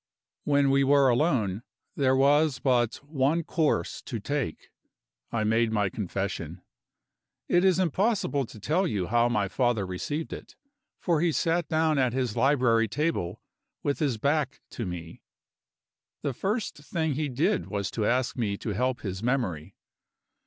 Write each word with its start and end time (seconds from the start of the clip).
When 0.45 0.71
we 0.71 0.83
were 0.83 1.09
alone, 1.09 1.61
there 1.95 2.15
was 2.15 2.57
but 2.57 2.95
one 3.07 3.43
course 3.43 4.01
to 4.01 4.19
take; 4.19 4.71
I 5.31 5.43
made 5.43 5.71
my 5.71 5.89
confession. 5.89 6.63
It 7.47 7.63
is 7.63 7.77
impossible 7.77 8.47
to 8.47 8.59
tell 8.59 8.87
you 8.87 9.05
how 9.05 9.29
my 9.29 9.47
father 9.47 9.85
received 9.85 10.33
it 10.33 10.55
for 10.97 11.21
he 11.21 11.31
sat 11.31 11.67
down 11.67 11.99
at 11.99 12.13
his 12.13 12.35
library 12.35 12.87
table 12.87 13.43
with 13.83 13.99
his 13.99 14.17
back 14.17 14.61
to 14.71 14.87
me. 14.87 15.21
The 16.23 16.33
first 16.33 16.77
thing 16.77 17.13
he 17.13 17.29
did 17.29 17.67
was 17.67 17.91
to 17.91 18.07
ask 18.07 18.35
me 18.35 18.57
to 18.57 18.69
help 18.69 19.01
his 19.01 19.21
memory. 19.21 19.75